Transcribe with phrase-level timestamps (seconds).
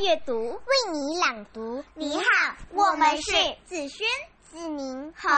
[0.00, 1.84] 你朗读。
[1.94, 3.32] 你好，我们是
[3.64, 4.06] 子轩、
[4.42, 5.28] 子宁和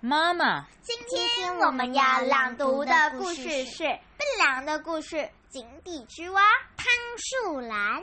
[0.00, 0.66] 妈妈。
[0.82, 3.84] 今天我们要朗读的故事是
[4.18, 5.16] 《笨狼的故事》。
[5.48, 6.42] 井底之蛙，
[6.76, 6.86] 汤
[7.16, 8.02] 树兰。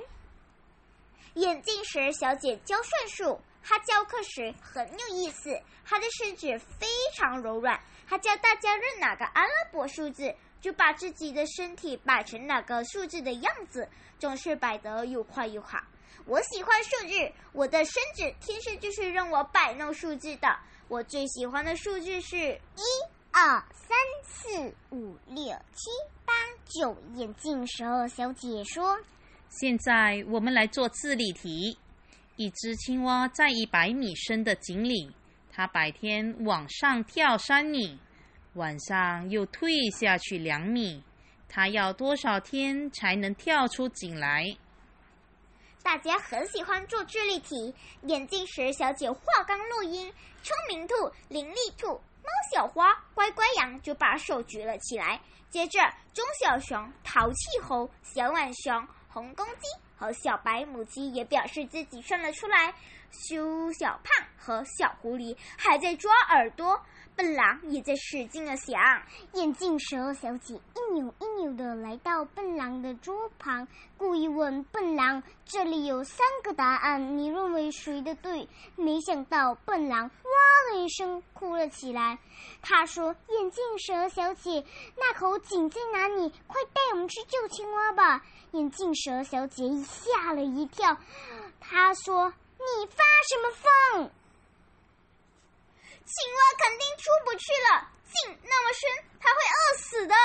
[1.34, 6.48] 眼镜蛇小姐教算术，她教课时很有意思，她的身子
[6.80, 7.80] 非常柔软。
[8.08, 13.88] 她教大家认哪个阿拉伯数字，就把自己的身体摆成哪个数字的样子，
[14.20, 15.78] 总是摆得又快又好。
[16.26, 20.60] 我喜欢数字，我的身子天生就是让我摆弄数字的。
[20.90, 22.82] 我最喜欢的数字是一、
[23.32, 25.90] 二、三、四、五、六、七、
[26.26, 26.34] 八、
[26.66, 26.98] 九。
[27.16, 28.98] 眼镜蛇小姐说
[29.50, 31.78] ：“现在我们来做智力题。
[32.36, 35.12] 一只青蛙在一百米深的井里，
[35.52, 38.00] 它白天往上跳三米，
[38.54, 41.04] 晚上又退下去两米，
[41.48, 44.46] 它要多少天才能跳出井来？”
[45.88, 47.74] 大家很喜欢做智力题。
[48.02, 50.14] 眼镜蛇小姐话刚落音，
[50.44, 50.94] 聪明兔、
[51.30, 55.18] 伶俐兔、猫小花、乖乖羊就把手举了起来。
[55.50, 55.80] 接着，
[56.14, 59.62] 中小熊、淘气猴、小浣熊、红公鸡
[59.96, 62.76] 和小白母鸡也表示自己算了出来。
[63.12, 66.80] 修小胖和小狐狸还在抓耳朵。
[67.16, 68.80] 笨狼也在使劲的想。
[69.34, 73.68] 眼镜蛇小姐一扭一扭的来到笨狼的桌旁，
[73.98, 78.48] 故意问笨狼：“这里有三个答案，你认为谁的对？”
[78.78, 82.20] 没想到笨狼哇的一声哭了起来。
[82.62, 84.64] 他说：“眼镜蛇小姐，
[84.96, 86.30] 那口井在哪里？
[86.46, 88.24] 快带我们去救青蛙吧！”
[88.54, 90.96] 眼镜蛇小姐吓了一跳，
[91.60, 94.12] 她说：“你发什么疯？”
[96.08, 98.90] 青蛙肯定出不去了，井那么深，
[99.20, 100.16] 它会饿死的。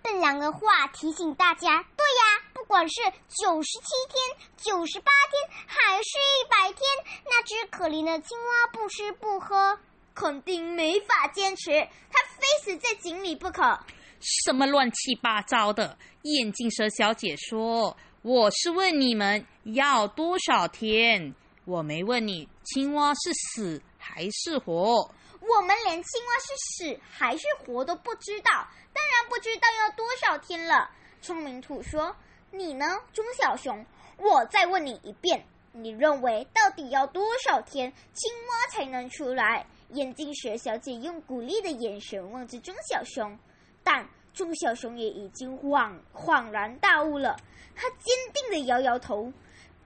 [0.00, 6.80] 笨狼的话提醒大家：对呀，不管是九十七天、九十八天，还是一百天，
[7.24, 9.78] 那只可怜的青蛙不吃不喝，
[10.14, 11.72] 肯定没法坚持，
[12.10, 13.80] 它非死在井里不可。
[14.20, 15.98] 什么乱七八糟的！
[16.22, 21.34] 眼镜蛇小姐说：“我是问你们要多少天，
[21.64, 25.10] 我没问你青蛙是死还是活。”
[25.40, 28.50] 我们连青蛙是死还是活都不知道，
[28.94, 30.90] 当然不知道要多少天了。
[31.20, 32.16] 聪明兔说
[32.50, 33.84] ：“你呢，中小熊？
[34.16, 43.38] 我再问你一遍，你认为到底要多少天青蛙才能出来？”眼镜蛇小姐用鼓励的眼神望着中小熊，
[43.82, 47.36] 但中小熊也已经恍恍然大悟了。
[47.76, 49.30] 他坚定的摇摇头：“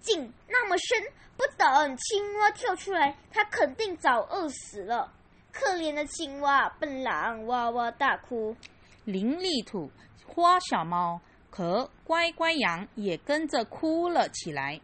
[0.00, 1.02] 井那么深，
[1.36, 5.12] 不等青蛙跳出来，它肯定早饿死了。”
[5.52, 8.54] 可怜的青蛙，笨狼哇哇大哭。
[9.04, 9.90] 伶俐土、
[10.26, 11.20] 花小猫
[11.50, 14.80] 和乖乖羊也跟着哭了起来。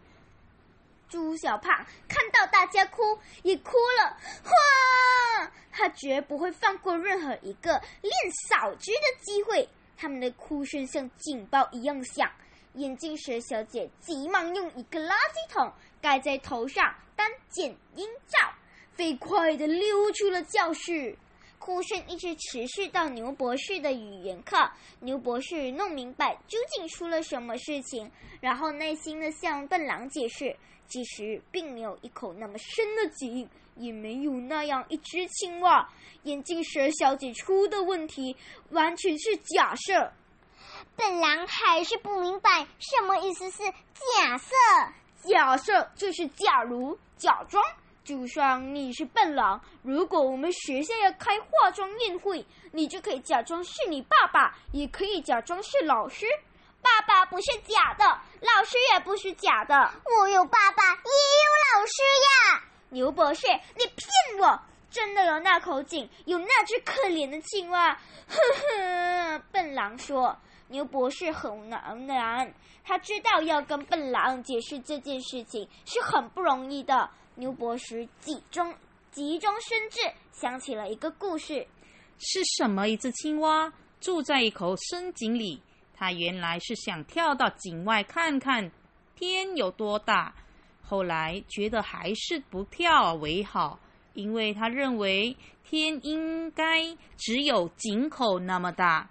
[1.09, 1.71] 猪小胖
[2.09, 3.03] 看到大家哭，
[3.43, 4.17] 也哭了。
[4.45, 5.53] 哇！
[5.71, 8.13] 他绝不会放过任何一个练
[8.49, 9.69] 扫肢的机会。
[9.97, 12.29] 他们的哭声像警报一样响。
[12.75, 18.39] 眼镜蛇小姐急忙用一个垃圾桶盖在头上当剪音罩。
[18.93, 21.17] 飞快地溜出了教室，
[21.59, 24.57] 哭声一直持续到牛博士的语言课。
[25.01, 28.09] 牛博士弄明白究竟出了什么事情，
[28.41, 35.89] 然后耐心地向笨狼解释：其实并没有一口那么深的井，也没有那样一只青蛙。
[36.23, 38.37] 眼镜蛇小姐出的问题
[38.71, 40.13] 完全是假设。
[40.97, 44.55] 笨狼还是不明白什么意思是假设。
[45.29, 47.63] 假设就是假如，假装。
[48.05, 56.27] 就算你是笨狼，如果我们学校要开化妆宴会，你就可以假装是你爸爸，也可以假装是老师。
[56.83, 59.91] 爸爸不是假的，老师也不是假的。
[60.21, 62.03] 我有爸爸，也有老师
[62.53, 62.63] 呀。
[62.91, 64.61] 牛博士，你骗我！
[64.95, 67.93] 真的有那口井，有那只可怜的青蛙。
[67.93, 68.39] 呵
[68.79, 70.39] 呵，笨狼说。
[70.69, 72.53] 牛博士很难难，
[72.83, 77.11] 他知道要跟笨狼解释这件事情是很不容易的。
[77.35, 78.75] 牛博士急中
[79.13, 80.01] 急中生智，
[80.33, 81.67] 想起了一个故事：
[82.19, 85.61] 是什么一只青蛙住在一口深井里？
[85.95, 88.73] 它原来是想跳到井外看看
[89.15, 90.35] 天有多大，
[90.83, 93.79] 后来觉得还是不跳为好，
[94.15, 99.09] 因为他认为天应该只有井口那么大。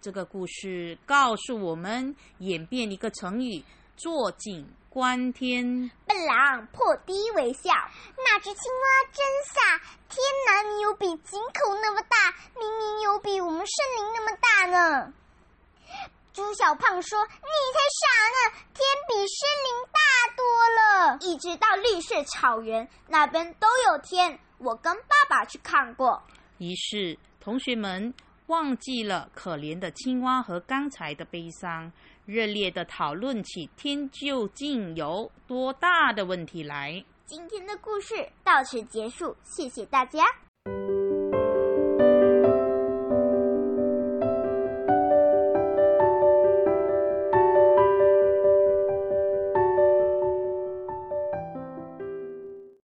[0.00, 3.64] 这个故事告诉我们，演变一个成语：
[3.96, 4.68] 坐井。
[4.90, 7.70] 观天，笨狼破涕为笑。
[8.16, 9.78] 那只青蛙真傻！
[10.08, 15.12] 天哪，你有比井口那么大，明明有比我们森林那么大呢。
[16.32, 17.30] 猪小胖说：“你
[17.72, 18.02] 才傻
[18.34, 18.36] 呢，
[18.74, 20.00] 天比森林大
[20.34, 20.44] 多
[20.74, 20.79] 了。”
[21.20, 24.38] 一直到绿色草原那边都有天。
[24.58, 26.22] 我跟爸爸去看过。
[26.58, 28.12] 于是，同学们
[28.48, 31.90] 忘记了可怜的青蛙和刚才的悲伤，
[32.26, 37.02] 热烈的讨论起天究竟有多大的问题来。
[37.24, 38.14] 今天的故事
[38.44, 40.24] 到此结束，谢谢大家。